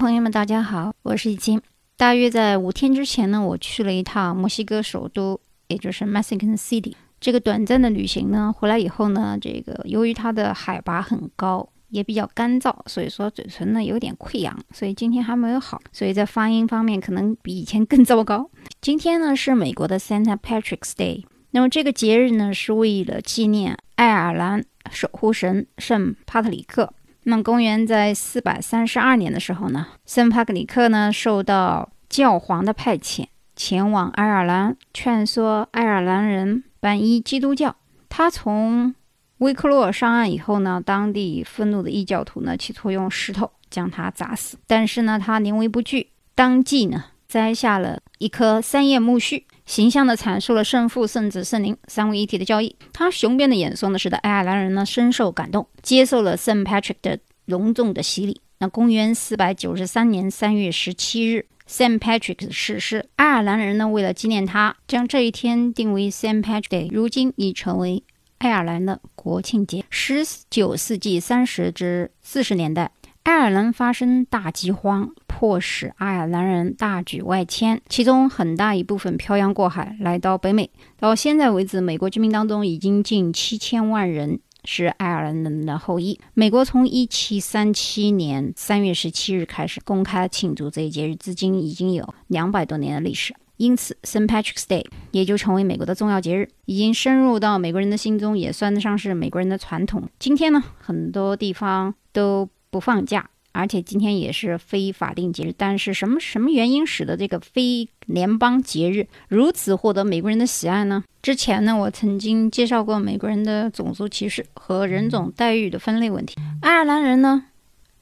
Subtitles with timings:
[0.00, 1.60] 朋友们，大家好，我是易清。
[1.98, 5.38] 大约在五天之前呢，我去了一趟墨西哥首都，
[5.68, 6.94] 也就是 Mexican City。
[7.20, 18.50] 这个短暂的旅行呢，回来以后呢，这个由于它的海拔很高，也比较干燥，所以说嘴唇呢有点溃疡，所以今天还没有好，所以在发音方面可能比以前更糟糕。
[18.80, 26.94] 今天呢是美国的 Santa Patrick's Day，那么这个节日呢是为了纪念爱尔兰守护神圣帕特里克。
[27.24, 37.76] 那么，公元在四百三十二年的时候呢，圣帕克里克呢受到教皇的派遣，前往爱尔兰劝说爱尔兰人皈依基督教。
[38.08, 38.94] 他从
[39.38, 49.42] 威克洛上岸以后呢，当地愤怒的异教徒呢企图用石头将他砸死，但是呢，他临危不惧，当即呢摘下了一棵三叶苜蓿。
[49.64, 52.76] 形象地阐述了圣父、圣子、圣灵三位一体的教义。
[52.92, 58.40] 他雄辩的演说呢，使得爱尔兰人呢深受感动，接受了 Sam Patrick 的隆重的洗礼。
[58.58, 63.06] 那公元四百九十三年三月十七日，，Saint Patrick 逝世。
[63.16, 68.02] 爱尔兰人呢，为了纪念他，将这一天定为 Saint Patrick Day，如今已成为
[68.38, 69.84] 爱尔兰的国庆节。
[69.88, 72.90] 十九世纪三十至四十年代，
[73.22, 75.10] 爱尔兰发生大饥荒。
[75.26, 80.68] 迫使爱尔兰人大举外迁，其中很大一部分漂洋过海来到北美。
[80.98, 86.20] 到现在为止，美国居民当中已经近七千万人是爱尔兰人的后裔。
[86.34, 93.34] 美国从一七三七年三月十七日开始公开庆祝这一节日，至今已经有两百多年的历史。
[93.56, 94.26] 因此，St.
[94.26, 100.06] Patrick's Day 也就成为美国的重要节日，已经深入到美国人的心中，也算得上是美国人的传统。
[100.18, 103.30] 今天呢，很多地方都不放假。
[103.52, 111.02] 而且今天也是非法定节日，但是什么什么原因使得这个非联邦节日如此获得美国人的喜爱呢？
[111.20, 116.36] 之前呢，我曾经介绍过美国人的种族歧视和人种待遇的分类问题。
[116.62, 117.46] 爱尔兰人呢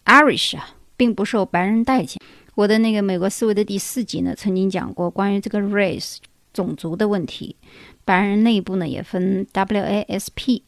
[0.05, 2.21] ，Irish 啊，并不受白人待见。
[2.55, 6.19] 我的那个美国思维的第四集呢，曾经讲过关于这个 race
[6.53, 7.57] 种族的问题。
[8.05, 10.61] 白人内部呢，也分 WASP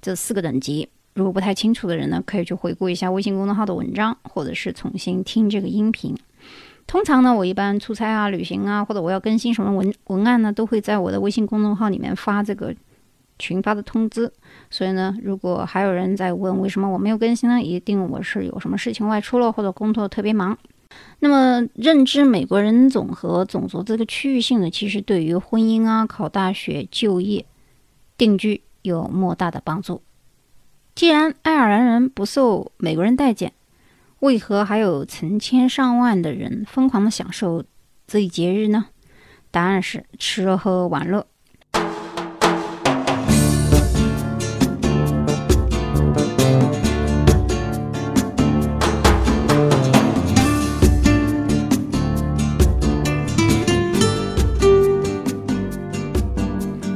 [0.00, 0.88] 这四个等级。
[1.14, 6.16] 如果不太清楚的人呢，可以去回顾一下微信公众号的文章，或者是重新听这个音频。
[6.86, 12.74] 通常呢，我一般出差啊、旅行啊，或者我要更新什么文文案呢，都会在我的微信公众号里面发这个
[13.38, 14.32] 群发的通知。
[14.70, 20.56] 所以呢，如果还有人在问为什么我没有更新呢，一定我是有什么事情外出了，或者工作特别忙。
[21.20, 27.44] 那么，认知美国人种和种族这个区域性呢，其实对于婚姻啊、考大学、就业、
[28.18, 30.02] 定居有莫大的帮助。
[30.94, 33.54] 既然爱尔兰人不受美国人待见，
[34.18, 37.64] 为何还有成千上万的人疯狂的享受
[38.06, 38.86] 这一节日呢？
[39.50, 41.26] 答案是吃喝玩乐。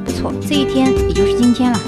[0.04, 1.78] 不错，这一天也就是今天了。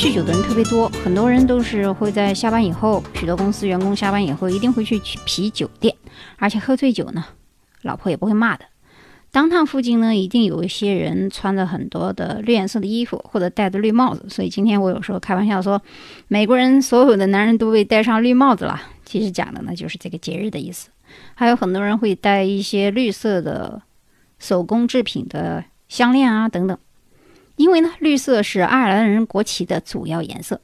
[0.00, 5.94] 酗酒的人特别多，很多人都是会在下班以后，许多公司员工下班以后一定会去啤酒店，
[6.38, 7.22] 而且喝醉酒呢，
[7.82, 8.64] 老婆也不会骂的。
[9.30, 14.24] 当趟附近呢，一定有一些人穿着很多的绿颜色的衣服，或者戴着绿帽子。
[14.30, 15.78] 所以今天我有时候开玩笑说，
[16.28, 18.80] 美国人所有的男人都被戴上绿帽子了。
[19.04, 20.88] 其实讲的呢，就是这个节日的意思。
[21.34, 23.82] 还有很多人会戴一些绿色的
[24.38, 26.78] 手工制品的项链啊，等等。
[27.60, 30.62] 因为呢，绿色是爱尔兰人国旗的主要颜色。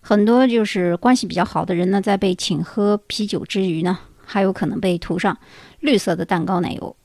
[0.00, 5.36] 很多就是关系比较好的人呢，在被请喝啤酒之余呢，还有可能被涂上
[5.78, 6.96] 绿色的蛋糕奶油。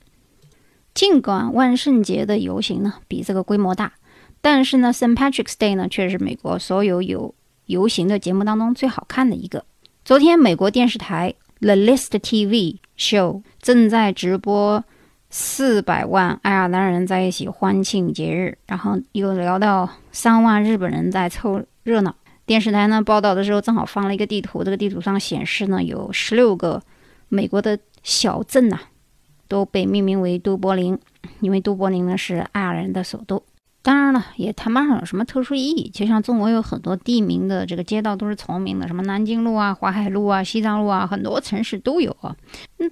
[0.94, 3.92] 尽管万圣节的游行呢比这个规模大，
[4.40, 5.14] 但是呢，St.
[5.14, 7.36] Patrick's Day 呢却是美国所有有
[7.66, 9.66] 游行的节目当中最好看的一个。
[10.06, 14.86] 昨天，美国电视台 The List TV Show 正在直播。
[15.34, 22.14] 四百万爱尔兰人在一起欢庆节日，然后又聊到三万日本人在凑热闹。
[22.46, 26.84] 电视台呢报道的时候正好放了一个地图，这个地图上显示呢有十六个
[27.30, 28.78] 美国的小镇呐
[29.48, 31.00] 都被命名为都柏林，
[31.40, 33.42] 因为都柏林呢是爱尔兰的首都。
[33.84, 35.90] 当然了，也谈不上有什么特殊意义。
[35.90, 42.36] 就像中国有很多地名的这个街道都是重名的，什么南京路啊、淮海路啊、西藏路啊，很多城市都有啊。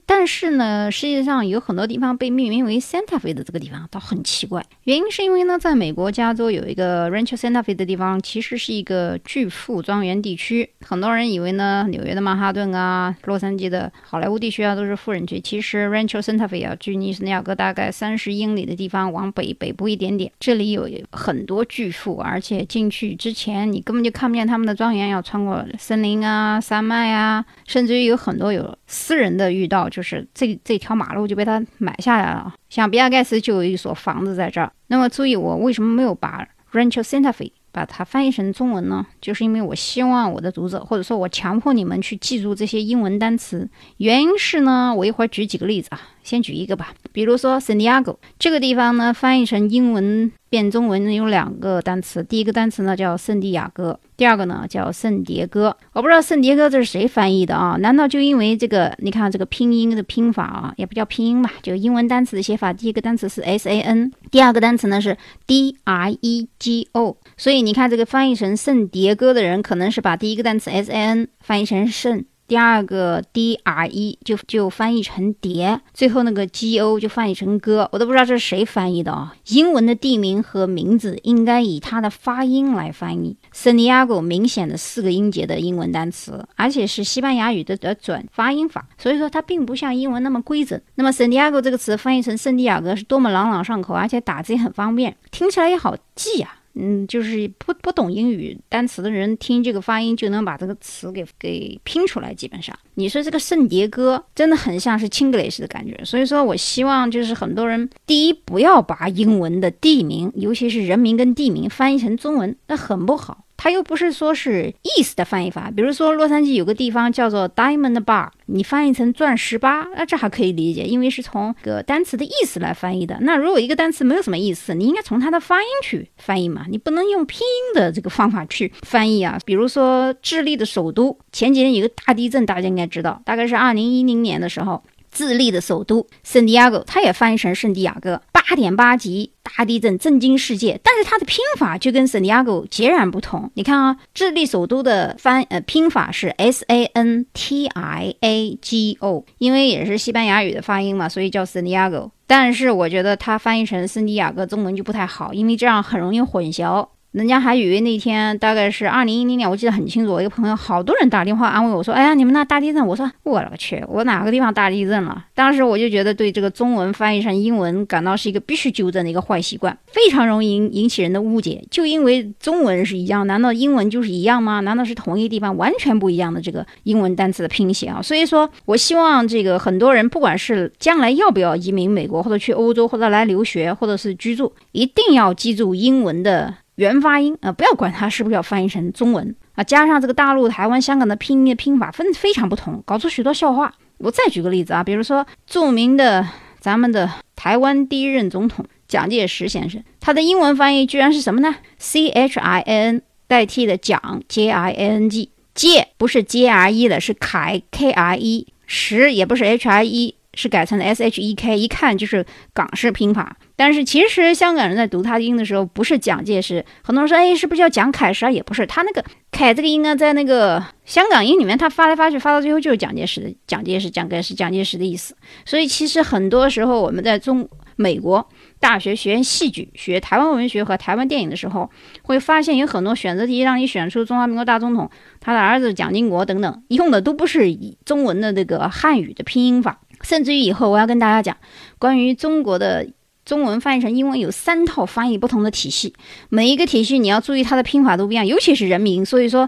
[0.06, 10.70] 但是呢，世界上有很多地方被命名为 Santa Fe 的这个地方倒很奇怪，原因是因为呢，在美国加州有一个 Rancho Santa Fe 的地方，其实是一个巨富庄园地区。
[10.82, 15.40] 很多人以为呢，纽约的曼哈顿啊，洛杉矶的好莱坞地区啊，都是富人区。
[15.40, 32.54] 其实 Rancho Santa Fe 啊，距尼斯尼亚哥大概三十英里的地方，往北北部一点点，这里有有很多巨富，而且进去之前你根本就看不见他们的庄园，要穿过森林啊、山脉啊，甚至于有很多有私人的御道，就是这这条马路就被他买下来了。
[32.70, 34.72] 像比尔盖茨就有一所房子在这儿。
[34.88, 39.06] 那么注意，我为什么没有把 Rancho Santa Fe 把它翻译成中文呢？
[39.22, 43.70] 就是因为我希望我的读者，或者说我强迫你们去记住这些英文单词。
[43.98, 46.02] 原因是呢，我一会儿举几个例子啊。
[46.22, 55.78] 先举一个吧，比如说圣地亚哥这个地方呢，翻译成英文变中文有两个单词，第一个单词呢叫圣地亚哥，第二个呢叫圣迭戈。
[55.94, 57.78] 我不知道圣迭戈这是谁翻译的啊？
[57.78, 58.94] 难道就因为这个？
[58.98, 62.74] 你看这个拼音的拼法啊，也不叫拼音吧，就英文单词的写法。
[62.74, 65.18] 第一个单词是 S A N，第二个单词呢是
[65.48, 72.26] D R E G O，所以你看这个翻译成圣迭戈的人，可能是把第一个单词 S A N 翻译成圣。
[72.50, 79.36] 第二个 D R E 就就翻译成蝶，最后那个 G O 就翻译成歌，我都不知道这是谁翻译的啊。
[79.50, 83.38] 英文的地名和名字应该以它的发音来翻译。
[83.54, 90.82] 圣地亚哥明显的四个音节的英文单词，而且是西班牙语的的准发音法，所以说它并不像英文那么规整。
[90.96, 96.56] 那么圣地亚哥这个词翻译成圣地亚哥是多么朗朗上口，而且打字也很方便，听起来也好记啊。
[96.76, 102.34] 嗯，就是不不懂英语单词的人听这个发音就能把这个词给给拼出来。
[102.34, 106.00] 基本上，你说这个圣迭戈真的很像是 Chinglish 的感觉。
[106.06, 113.46] 所以说我希望就是很多人，第一不要把英文的地名，尤其是人名跟地名翻译成中文，那很不好。
[113.70, 123.20] 它又不是说是意思的翻译法，比如说洛杉矶有个地方叫做 Diamond Bar，你翻译成钻石吧，那这还可以理解，因为是从个单词的意思来翻译的。
[123.22, 129.38] 那如果一个单词没有什么意思，你应该从它的发音去翻译嘛，你不能用拼音的这个方法去翻译啊。
[129.46, 134.84] 比如说智利的首都前几年有个大地震，大家应该知道，大概是二零一零年的时候。
[135.12, 140.80] 智利的首都圣地亚哥，它也翻译成圣地亚哥，八点八级大地震震惊世界。
[140.84, 143.50] 但是它的拼法就跟圣地亚哥截然不同。
[143.56, 152.10] 你看啊，智利首都的翻呃拼法是 S A N T I A G O，因为也是西班牙语的发音嘛，所以叫圣地亚哥。
[152.28, 156.88] 但是我觉得它翻译成圣地亚哥中文就不太好，因为这样很容易混淆。
[157.12, 160.14] 人家还以为那天大概是二零一零年，我记得很清楚。
[160.14, 171.64] 我一个朋友，好多人打电话安慰我说：“哎呀，你们那大地震。”我说：“我勒个去，我哪个地方大地震了？”当时我就觉得对这个中文翻译成英文感到是一个必须纠正的一个坏习惯，非常容易引引起人的误解。
[171.72, 174.60] 就因为中文是一样，难道英文就是一样吗？
[174.60, 178.00] 难道是同一个地方完全不一样的这个英文单词的拼写啊？
[178.00, 186.54] 所以说我希望这个很多人，不管是将来要不要移民美国，或者去欧洲，或者来留学，或者是居住，一定要记住英文的。
[186.80, 193.74] 原发音啊，不要管它是不是要翻译成中文啊，加上这个大陆、台湾、香港的拼音的拼法分非常不同，搞出许多笑话。
[193.98, 196.26] 我再举个例子啊，比如说著名的
[196.62, 209.44] 咱们的台湾第一任总统蒋介石先生，他的英文翻译居然是什么呢？C H I N 代替的蒋 J I N G，介不是 J R E 的，是凯 K R E，石也不是
[209.44, 213.36] H I E，是改成了 S H E K，一看就是港式拼法。
[213.58, 216.64] 但是其实香港人在读他的音的时候，不是蒋介石。
[216.82, 218.32] 很多人说，哎，是不是叫蒋凯石啊？
[218.32, 225.14] 也不是，他那个“凯”这个音呢，在那个香港音里面，他发来发去，发到最后就是蒋介石的蒋介石、蒋介石、蒋介石的意思。
[225.46, 228.30] 所以其实很多时候我们在中美国
[228.62, 231.70] 大学学戏剧、学台湾文学和台湾电影的时候，
[232.04, 239.82] 会发现有很多选择题让你选出中华民国大总统他的儿子蒋经国等等，用的都不是以中文的这个汉语的拼音法。
[240.02, 241.36] 甚至于以后我要跟大家讲
[241.78, 242.88] 关于中国的。
[243.26, 245.94] 中文翻译成英文有三套翻译不同的体系，
[246.30, 249.06] 每一个体系你要注意它的拼法都不一样，尤其是人名。
[249.06, 249.48] 所以说，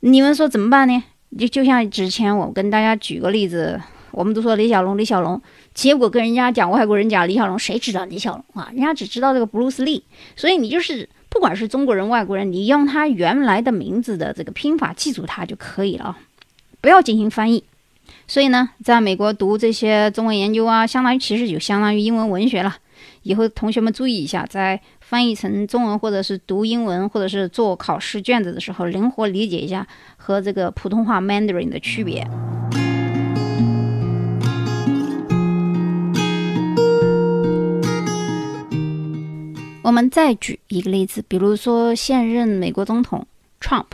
[0.00, 1.02] 你们说怎么办呢？
[1.38, 5.40] 就就像之前我跟大家举个例子，我们都说李小龙，李小龙，
[5.72, 8.68] 结果跟人家讲外国人讲李小龙，谁知道李小龙啊？
[8.74, 10.02] 人家只知道这个 Bruce Lee。
[10.36, 16.18] 所以你就是不管是中国人、外国人，你用他原来的名字的这个拼法记住它就可以了啊，
[16.82, 17.64] 不要进行翻译。
[18.26, 22.76] 所以呢，在美国读这些中文研究啊，相当于其实就相当于英文文学了。
[23.22, 32.26] 以后同学们注意一下，在翻译成中文或者是读英文或者是做考试卷子的时候，灵活理解一下和这个普通话 Mandarin 的区别。
[39.82, 43.26] 我们再举一个例子，比如说现任美国总统
[43.60, 43.86] Trump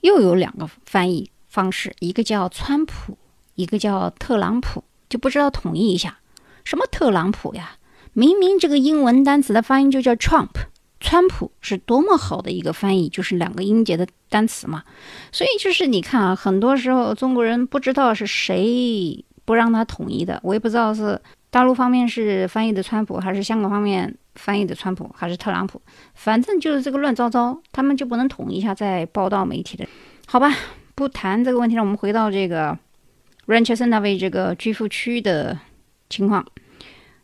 [0.00, 3.18] 又有两个翻译方式，一个叫川普，
[3.54, 4.84] 一个叫特朗普。
[5.08, 6.16] 就不知道统一一下，
[6.64, 7.72] 什么特朗普呀？
[8.14, 10.48] 明明这个英文单词的发音就叫 Trump，
[11.00, 14.84] 川普是多么好的一个翻译，就是两个音节的单词嘛。
[15.30, 25.78] 所以就是你看啊，很多时候中国人不知道是谁不让他统一的，我也不知道是大陆方面是翻译的川普，还是香港方面翻译的川普，还是特朗普，
[26.14, 29.86] 反正就是这个乱糟糟，他们就不能统一一下再报道媒体的，
[30.26, 30.56] 好吧？
[30.94, 32.78] 不谈这个问题了，我们回到这个。
[33.46, 35.58] Rancho Santa Fe 这个居富区的
[36.08, 36.44] 情况，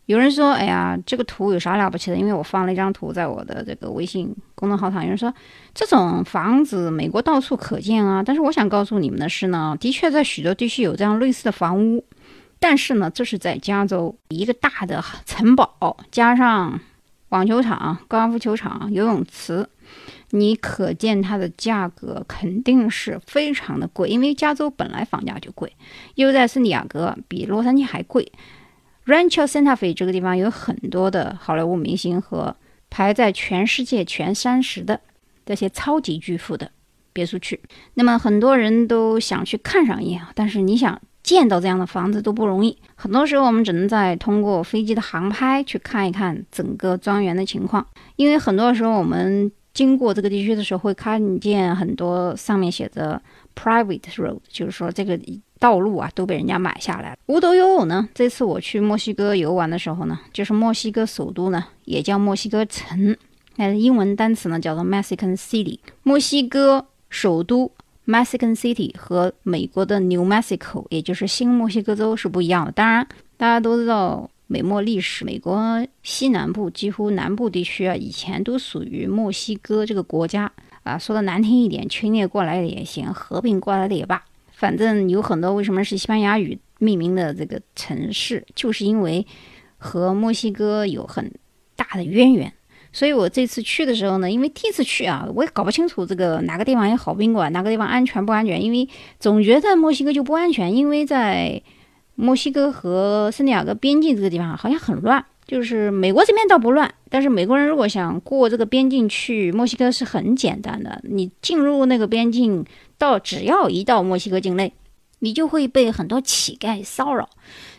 [0.06, 5.02] 有人说：“哎呀，这个图有啥了不起的？”因为我放了一张图在我的这个微信公众号上。
[5.02, 5.32] 有人说
[5.74, 12.04] ：“这种房子美国到处可见啊。”但是我想告诉你们的是呢，的确在许多地区有这样类似的房屋，
[12.58, 16.80] 但是呢，这是在加州一个大的城堡，加上
[17.28, 19.68] 网球场、高尔夫球场、游泳池。
[20.30, 25.72] 你可见它的价格肯定是非常的贵，因为加州本来房价就贵，
[26.16, 28.30] 又在圣地亚哥，比洛杉矶还贵。
[29.06, 32.54] Rancho Santa Fe 这个地方有很多的好莱坞明星和
[32.90, 35.00] 排在全世界前三十的
[35.46, 36.70] 这些超级巨富的
[37.14, 37.58] 别墅区，
[37.94, 49.50] 那么很多人都想去看上一眼，但是你想见到这样的房子都不容易，很多时候我们只能在通过飞机的航拍去看一看整个庄园的情况，因为很多时候我们。
[49.78, 53.22] 经过这个地区的时候，会看见很多上面写着
[53.54, 55.16] private road，就是说这个
[55.60, 57.16] 道路啊都被人家买下来了。
[57.26, 63.16] 无独有偶呢，这次我去墨西哥游玩的时候呢，就是墨西哥首都呢也叫墨西哥城，
[63.54, 65.78] 那英文单词呢叫做 Mexican City。
[66.02, 67.70] 墨西哥首都
[68.04, 72.72] Mexican City 和美国的 New Mexico，也就是新墨西哥州是不一样的。
[72.72, 73.06] 当然，
[73.36, 74.28] 大家都知道。
[74.50, 80.50] 美墨历史，美国西南部几乎南部地区啊，以前都属于墨西哥这个国家
[80.84, 80.96] 啊。
[80.96, 89.26] 说的难听一点，侵略过来的也行，合并过来的也罢，反正有很多为什么是西班牙语命名的这个城市，就是因为
[89.76, 91.30] 和墨西哥有很
[91.76, 92.50] 大的渊源。
[92.90, 98.88] 所以我这次去的时候呢，因为第一次去啊，我也搞不清楚这个哪个地方有好宾馆，哪个地方安全不安全，因为
[99.20, 101.62] 总觉得墨西哥就不安全，因为在。
[102.20, 112.66] 墨西哥和圣地亚哥边境这个地方好像很乱，就是美国这边倒不乱，但是美国人如果想过这个边境去墨西哥是很简单的，你进入那个边境
[112.98, 114.72] 到只要一到墨西哥境内，
[115.20, 117.28] 你就会被很多乞丐骚扰，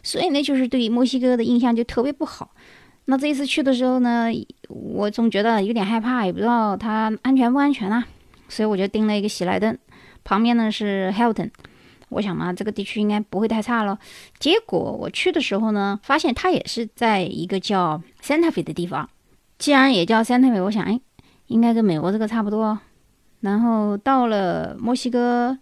[0.04, 2.52] 所以呢，就是对墨西哥的印象就特别不好。
[3.06, 4.28] 那这一次去的时候呢，
[4.70, 8.08] 我总觉得有点害怕，也不知道它安全不安全啊，
[8.48, 9.78] 所以我就订了一个喜来登，
[10.24, 11.50] 旁边呢是 Hilton。
[12.10, 13.98] 我想嘛，这个地区应该不会太差了。
[14.40, 19.10] 结果我去的时候呢，发现它也是在一个叫 Santa Fe 的地方。
[19.58, 21.00] 既然也叫 Santa Fe，我想，哎，
[21.48, 22.80] 应该跟美国这个差不多。
[23.42, 25.58] 然后到了墨西哥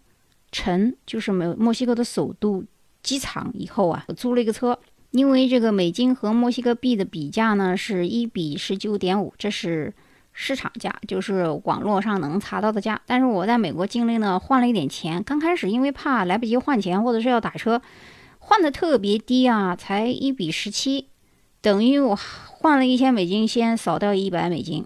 [0.52, 2.64] 城，就是美墨西哥的首都
[3.04, 4.80] 机场以后啊，我租了一个车，
[5.12, 9.94] 因为这个美金和墨西哥币的比价呢是一比十九点五，这是。
[10.40, 15.24] 市场价就是网络上能查到的价，但是我在美国境内呢换了一点钱。
[15.24, 17.82] 刚开始因为怕来不及换钱，或者是要打车，
[18.38, 21.08] 换的特别低啊，才一比十七，
[21.60, 24.86] 等于我换了一千美金，先扫掉一百美金。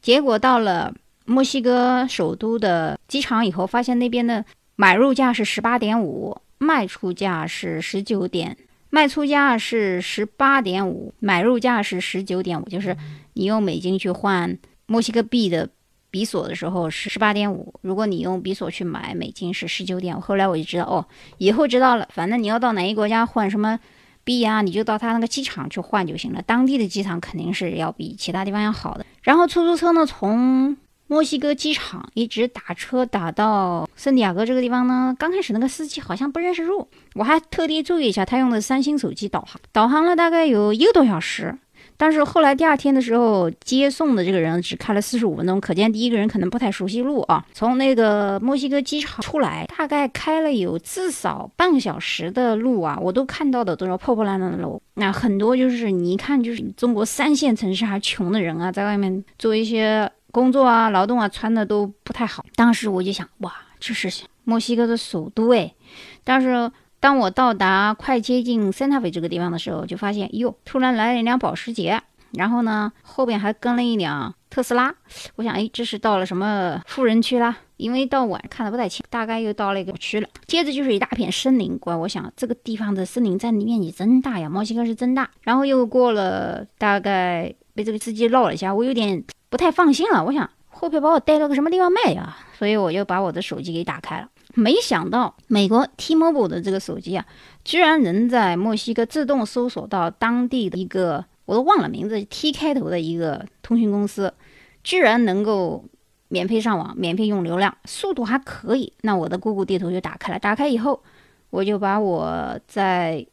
[0.00, 0.94] 结果到了
[1.24, 4.44] 墨西哥首都的机场以后，发现那边的
[4.76, 8.56] 买入价是十八点五，卖出价是十九点，
[8.88, 12.96] 卖出价是十八点五，买入价是十九点五，就是
[13.32, 14.56] 你用美金去换。
[14.92, 15.66] 墨西哥币的
[16.10, 20.20] 比索的时候是十八点五，如果你用比索去买美金是十九点五。
[20.20, 21.06] 后来我就知道，哦，
[21.38, 23.80] 以后知道了，反正你要到哪一国家换什么
[24.22, 26.42] 币啊，你就到他那个机场去换就行了。
[26.42, 29.06] 当地的机场肯定是要比其他地方要好的。
[29.22, 41.56] 然后出租车呢，从墨西哥机场一直打车打到圣地亚哥这个地方呢，刚开始那个司机好像不认识路，我还特地注意一下，他用的三星手机导航，导航了大概有一个多小时。
[42.02, 47.46] 但是后来第二天的时候，接送的这个人只开了四十五分钟，可见第一个人可能不太熟悉路啊。
[47.52, 62.44] 从那个墨西哥机场出来，大概开了有至少半个小时的路啊，我都看到的都是破破烂烂的楼，那很多就是你一看就是中国三线城市还穷的人啊，在外面做一些工作啊、劳动啊，穿的都不太好。
[62.56, 65.72] 当时我就想，哇，这是墨西哥的首都哎，
[66.24, 66.68] 但是。
[67.02, 74.94] 当我到达快接近 Santa Fe 这个地方的时候，就发现哟，突然来了一辆保时捷，然后呢，后边还跟了一辆特斯拉。
[75.34, 77.56] 我想，哎，这是到了什么富人区啦？
[77.76, 80.28] 因为到晚看的不太清，大概又到了一个区了。
[80.46, 85.28] 接着就是一大片森林，怪我想这个地方的森林占地面积真大呀，墨西哥是真大。
[85.40, 90.24] 然后又过了大概被这个司机绕了一下，我有点不太放心了。
[90.24, 92.36] 我想会不会把我带到个什么地方卖呀？
[92.56, 94.28] 所以我就把我的手机给打开了。
[94.54, 97.24] 没想到美国 T-Mobile 的这个手机啊，
[97.64, 104.32] 居然能在墨西哥自动搜索到当地的一个我都忘了名字 T 开头的一个通讯公司，
[104.84, 105.84] 居然能够
[106.28, 108.92] 免费上网、免费用流量，速度还可以。
[109.02, 111.02] 那我的 Google 地图就打开了，打开以后，
[111.50, 113.26] 我就把我在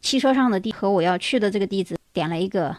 [0.00, 2.76] 汽车上的地和我要去的这个地址点了一个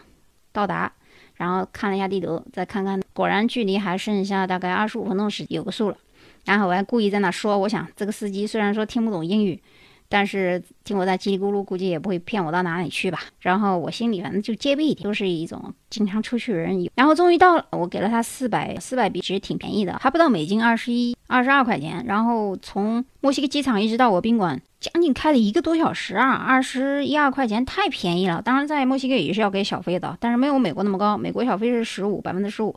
[0.52, 0.92] 到达，
[1.34, 5.96] 然后看了一下地图，再看看，果然距离还剩下大概二十五分钟时，有个数了。
[6.44, 9.60] 然后我还故意在那说，我想这个司机虽然说听不懂英语，
[10.08, 13.20] 但是听我在叽里咕噜，估计也不会骗我到哪里去吧。
[13.40, 16.88] 然后我心里反正就戒备一点，都是一种经常出去人。
[16.96, 22.04] 然后终于到了，我给了他四百，四百币其实挺便宜的，还不到美金二十一、二十二块钱。
[22.06, 28.42] 然后从墨西哥机场一直到我宾馆，将近开了一个多小时啊，二十一二块钱太便宜了。
[28.42, 32.74] 当然在墨西哥也是要给小费的，但是没有美国那么高，美国小费是十五，百分之十五，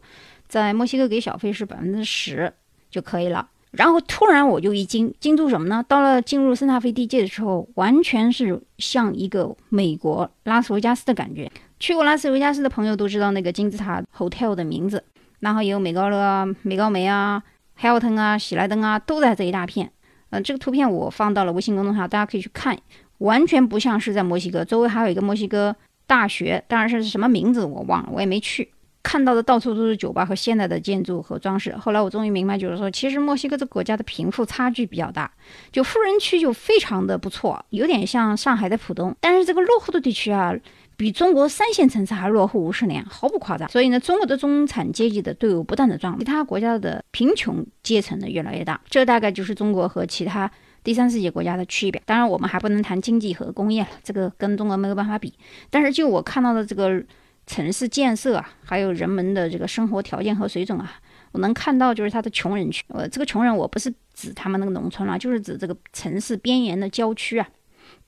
[0.47, 2.53] 在墨西哥给小费是百分之十
[2.91, 3.49] 就可以了。
[3.73, 5.83] 然后突然我就一惊，惊住什么呢？
[5.87, 11.51] 到了进入圣塔菲地界的时候，完全是像一个美国拉斯维加斯的感觉。
[11.79, 15.03] 去过拉斯维加斯的朋友都知道那个金字塔 hotel 的名字，
[15.39, 17.41] 然后也有美高乐啊、美高梅啊、
[17.79, 19.91] Hilton 啊、喜来登啊，都在这一大片。
[20.29, 22.77] 嗯，这个图片我放到了微信公众号，大家可以去看，
[23.17, 24.63] 完全不像是在墨西哥。
[24.63, 25.75] 周围还有一个墨西哥
[26.07, 28.72] 大学，当然是什么名字我忘了，我也没去。
[29.03, 31.75] 看到的到处都是酒吧和现代的建筑和装饰。
[31.75, 35.29] 后来我终于明白，就是说，其实墨西哥这个国家的贫富差距比较大，
[35.71, 39.13] 就富人区就非常的不错，有点像上海的浦东。
[39.19, 40.55] 但是这个落后的地区啊，
[40.95, 43.67] 比中国三线城市还落后五十年，毫不夸张。
[43.69, 48.79] 所以呢，中国的中产阶级的队伍不断的壮大，其他国家的贫穷阶层呢越来越大。
[48.89, 50.49] 这大概就是中国和其他
[50.81, 52.01] 第三世界国家的区别。
[52.05, 55.33] 当然，我们还不能谈经济和工业了，这个跟中国没有办法比。
[55.69, 57.03] 但是就我看到的这个。
[57.45, 60.99] 城市建设啊，还有人们的这个生活条件和水准啊，
[61.31, 62.83] 我能看到就是它的穷人区。
[62.87, 67.47] 呃，这个穷人我不是指他们那个农村了，就是指这个城市边缘的郊区啊，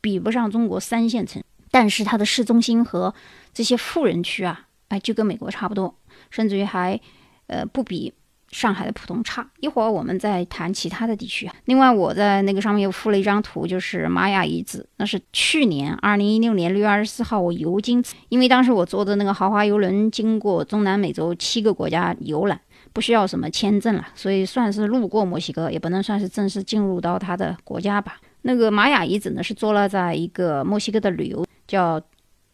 [0.01, 1.44] 比不上中国三线城。
[1.72, 3.13] 但是它的市中心和
[3.54, 5.94] 这些富人区啊，哎，就跟美国差不多，
[6.30, 7.00] 甚至于还
[7.48, 8.13] 呃不比。
[8.55, 11.51] 上海的普通差，一会儿我们再谈其他的地区。
[11.65, 22.58] 另外，我在那个上面又附了一张图，就是玛雅遗址，那是去年二零一六年六月二十四号我游经，因为当时我坐的那个豪华游轮经过中南美洲七个国家游览，
[22.93, 28.15] 不需要什么签证了，所以算是路过墨西哥，也不能算是正式进入到他的国家吧。
[28.43, 32.01] 那个玛雅遗址呢，是坐落在一个墨西哥的旅游叫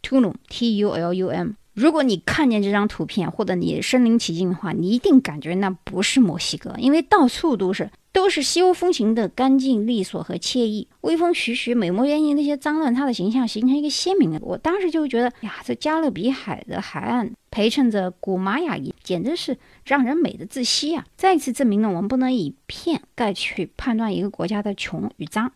[0.02, 1.50] Tulum，T U L U M。
[1.74, 14.38] 如果你看见这张图片，或者你身临其境的话，你一定感觉那不是墨西哥，因为到处都是都是西欧风情的干净利索和惬意，微风徐徐，美墨边境那些脏乱差的形象形成一个鲜明的。
[14.42, 19.56] 我当时就觉得呀，这加勒比海的海岸陪衬着古玛雅遗，简直是
[19.86, 21.06] 让人美的窒息啊！
[21.16, 25.50] 再次证明了我们不能以片概去判断一个国家的穷与脏。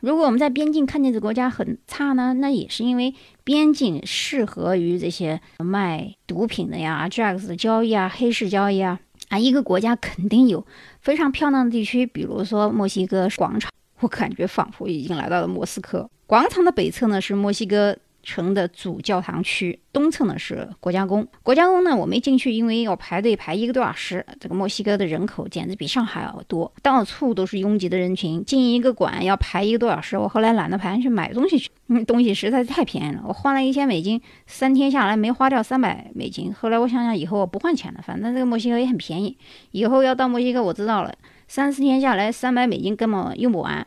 [0.00, 8.98] 如果我们在边境看见这国家很差呢，那也是因为边境适合于这些卖毒品的呀、drugs 的交易啊、黑市交易啊。
[9.28, 10.66] 啊，一个国家肯定有
[11.00, 16.10] 非常漂亮的地区，比如说墨西哥广场，我感觉仿佛已经来到了莫斯科。
[16.26, 17.96] 广场的北侧呢是墨西哥。
[18.22, 24.24] 城的主教堂区东侧呢是国家宫，国家宫呢我没进去，因为要排队排一个多小时。
[24.38, 30.16] 这个墨西哥的人口简直比上海要多，到处都是拥挤的人群，进一个馆要排一个多小时。
[30.16, 33.22] 我后来懒得排，去买东西去，因为东西实在是太便宜了。
[33.26, 36.52] 我换了一千美金，三天下来没花掉三百美金。
[36.52, 39.36] 后来我想想，以后我不换钱了，反正这个墨西哥也很便宜。
[39.70, 41.14] 以后要到墨西哥，我知道了，
[41.48, 43.86] 三四天下来三百美金根本用不完，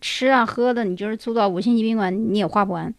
[0.00, 2.94] 吃啊喝的，你就是住到五星级宾馆你也花不完。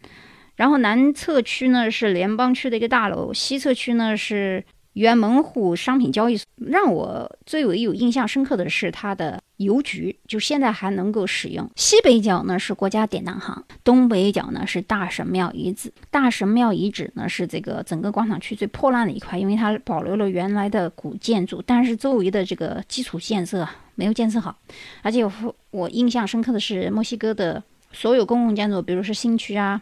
[0.60, 6.44] 然后南侧区呢是联邦区的一个大楼，西侧区呢是原门户商品交易所。
[6.56, 11.66] 让我最为有印象深刻的是它的邮局，就现在还能够使用。
[11.76, 15.90] 西北角呢是国家典当行，东北角呢是大神庙遗址。
[16.10, 24.54] 大神庙遗址呢是这个整个广场区最破烂的一块，因为它保留了原来的古建筑，但是周围的这个基础建设没有建设好。
[25.00, 27.62] 而且我我印象深刻的是墨西哥的
[27.94, 29.80] 所有公共建筑，比如说新区啊。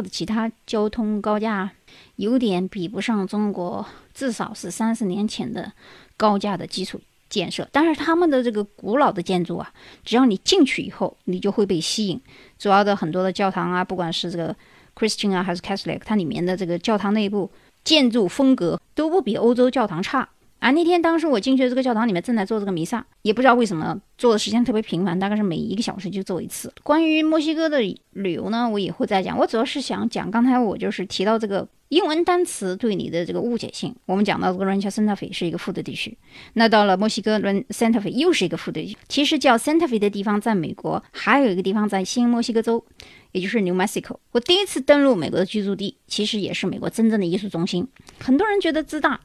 [0.00, 1.70] 或者其他交通高架，
[2.16, 3.84] 有点比不上中国，
[4.14, 5.70] 至少是三十年前的
[6.16, 7.68] 高架的基础建设。
[7.70, 9.70] 但是他们的这个古老的建筑啊，
[10.02, 12.18] 只要你进去以后，你就会被吸引。
[12.58, 14.56] 主要的很多的教堂啊，不管是这个
[14.96, 17.50] Christian 啊还是 Catholic，它里面的这个教堂内部
[17.84, 20.26] 建筑风格都不比欧洲教堂差。
[20.60, 26.72] 啊，那天当时我进去这个教堂里面正在做这个弥撒，也不知道为什么做的时间特别频繁，大概是每一个小时就做一次。
[26.82, 27.80] 关于墨西哥的
[28.12, 29.36] 旅游呢，我以后再讲。
[29.38, 36.16] 我主要是想讲，刚才我就是提到这个英文单词对你的这个误解性，我们讲到这个 Rancho Santa Fe 是一个富的地区，
[36.52, 38.98] 那到了墨西哥 Rancho Santa Fe 又是一个富的地区。
[39.08, 42.84] 其实叫 Santa Fe 的地方在美国还有一个地方在新墨西哥州，
[43.32, 44.16] 也就是 New Mexico。
[44.32, 47.88] 我第一次登陆美国的居住地，其实也是美国真正的艺术中心。
[48.18, 49.18] 很多人觉得自大，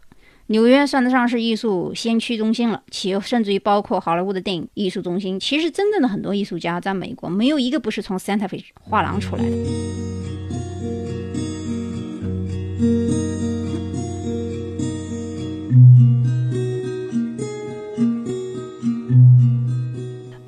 [0.47, 5.39] 纽约算得上是艺术先驱中心了，其甚至于包括好莱坞的电影艺术中心。
[5.39, 9.49] 其实真正的很多艺术家在美国没有一个不是从 Santa Fe 画廊出来的。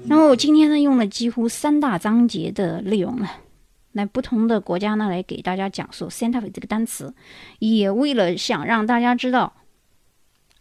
[0.08, 3.28] 然后我今天呢，用了几乎三大章节的内容呢，
[3.94, 7.16] 来不同的国家呢，来给大家讲述 Santa Fe 这个单词，
[7.58, 9.54] 也为了想让大家知道，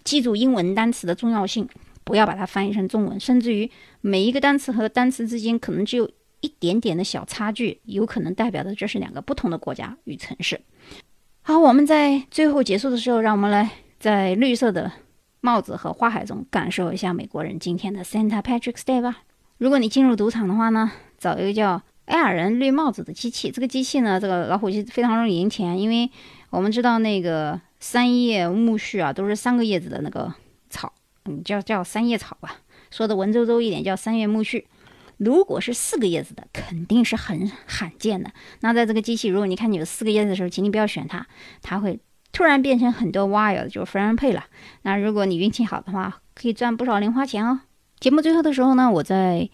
[0.06, 1.68] 记住英文单词的重要性，
[2.04, 3.68] 不要把它翻译成中文，甚至于
[4.00, 6.08] 每一个单词和单词之间可能只有
[6.40, 10.60] 一点点的小差距，有可能代表的这是两个不同的国家与城市。
[11.42, 14.92] 好，我们在最后结束的时候，让我们来在绿色的
[15.40, 19.22] 帽子和花海中感受一下美国人今天的 Santa Patrick's Day 吧。
[19.58, 23.50] 如果你进入赌场的话呢，找一个叫埃尔人绿帽子的机器。
[23.50, 26.08] 这个机器呢，这个老虎机非常容易赢钱，因为
[26.50, 30.32] 我们知道那个三叶苜蓿啊，都是三个叶子的那个
[30.70, 30.92] 草，
[31.24, 32.56] 嗯，叫叫三叶草吧，
[32.90, 34.64] 说的文绉绉一点叫三叶苜蓿。
[35.18, 38.30] 如果是四个叶子的，肯定是很罕见的。
[38.60, 41.26] 那在这个机器，如果你看你有四个叶子的时候，请你不要选它，
[41.62, 41.98] 它会
[42.32, 44.44] 突然变成很多 wild，就是非常配了。
[44.82, 47.60] 那如果你运气好的话，可以赚不少零花钱哦。
[47.98, 49.48] 节目最后的时候呢，我在。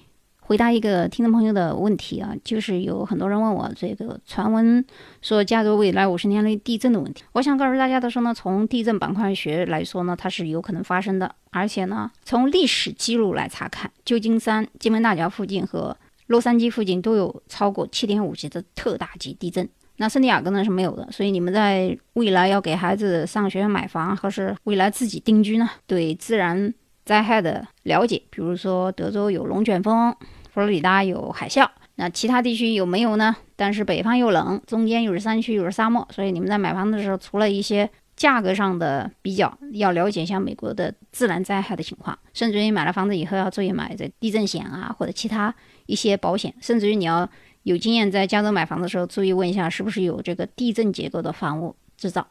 [0.53, 4.85] 回答一个听众朋友的问题啊，就是有很多人问我这个传闻
[5.23, 7.25] 说加州未来五十年内地震的问题。
[7.33, 19.67] 我想告诉大家的是呢，从地震板块学来说呢，它是有可能发生的，而且呢，从历史记录来查看，旧金山、金门大桥附近和洛杉矶附近都有超过七点五级的特大级地震。
[19.97, 26.75] 那圣地亚哥呢是没有的，所以你们在未来要给孩子上学、买房，或是未来自己定居呢，对自然。
[27.05, 30.15] 灾害的了解，比如说德州有龙卷风，
[30.53, 33.35] 佛罗里达有海啸，那其他地区有没有呢？
[33.57, 45.55] 但是北方又冷，中间又是山区又是沙漠，所以你们在买房的时候，除了一些价格上的比较，要了解一下美国的自然灾害的情况，甚至于买了房子以后要注意买这地震险啊，或者其他
[45.87, 47.29] 一些保险，甚至于你要
[47.63, 52.27] 有经验在加州买房的时候，注意问一下是不是有这个地震结构的房屋制造。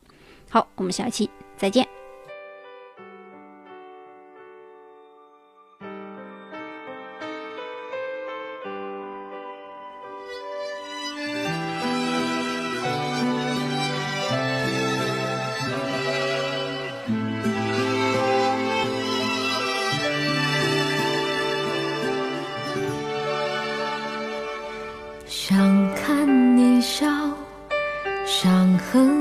[0.49, 2.00] 好，我们下期再见。
[25.51, 27.05] 想看你笑
[28.25, 29.20] 想和